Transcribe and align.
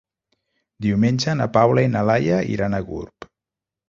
Diumenge 0.85 1.35
na 1.41 1.47
Paula 1.57 1.83
i 1.87 1.91
na 1.97 2.01
Laia 2.11 2.39
iran 2.55 2.77
a 2.79 2.81
Gurb. 2.89 3.29